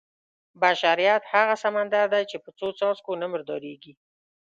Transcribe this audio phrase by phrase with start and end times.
[0.61, 3.93] بشریت هغه سمندر دی چې په څو څاڅکو نه مردارېږي.